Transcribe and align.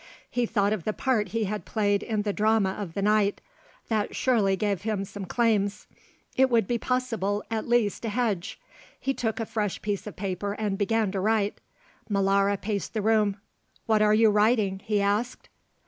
He 0.31 0.47
thought 0.47 0.73
of 0.73 0.83
the 0.83 0.93
part 0.93 1.27
he 1.27 1.43
had 1.43 1.63
played 1.63 2.01
in 2.01 2.23
the 2.23 2.33
drama 2.33 2.71
of 2.71 2.95
the 2.95 3.03
night. 3.03 3.39
That 3.87 4.15
surely 4.15 4.55
gave 4.55 4.81
him 4.81 5.05
some 5.05 5.25
claims; 5.25 5.85
it 6.35 6.49
would 6.49 6.65
be 6.65 6.79
possible 6.79 7.43
at 7.51 7.67
least 7.67 8.01
to 8.01 8.09
hedge. 8.09 8.59
He 8.99 9.13
took 9.13 9.39
a 9.39 9.45
fresh 9.45 9.79
piece 9.79 10.07
of 10.07 10.15
paper 10.15 10.53
and 10.53 10.75
began 10.75 11.11
to 11.11 11.19
write. 11.19 11.59
Molara 12.09 12.59
paced 12.59 12.95
the 12.95 13.03
room. 13.03 13.37
"What 13.85 14.01
are 14.01 14.15
you 14.15 14.31
writing?" 14.31 14.81
he 14.83 15.01
asked. 15.01 15.49